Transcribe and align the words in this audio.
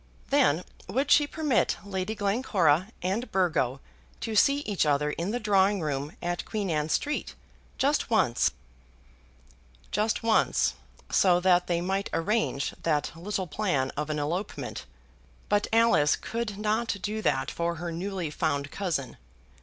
"Then 0.31 0.63
would 0.87 1.11
she 1.11 1.27
permit 1.27 1.77
Lady 1.85 2.15
Glencora 2.15 2.87
and 3.03 3.31
Burgo 3.31 3.79
to 4.21 4.33
see 4.35 4.61
each 4.61 4.83
other 4.83 5.11
in 5.11 5.29
the 5.29 5.39
drawing 5.39 5.79
room 5.79 6.13
at 6.23 6.43
Queen 6.43 6.71
Anne 6.71 6.89
Street, 6.89 7.35
just 7.77 8.09
once!" 8.09 8.49
Just 9.91 10.23
once, 10.23 10.73
so 11.11 11.39
that 11.41 11.67
they 11.67 11.81
might 11.81 12.09
arrange 12.13 12.71
that 12.81 13.11
little 13.15 13.45
plan 13.45 13.91
of 13.91 14.09
an 14.09 14.17
elopement. 14.17 14.87
But 15.49 15.67
Alice 15.71 16.15
could 16.15 16.57
not 16.57 16.97
do 17.03 17.21
that 17.21 17.51
for 17.51 17.75
her 17.75 17.91
newly 17.91 18.31
found 18.31 18.71
cousin. 18.71 19.17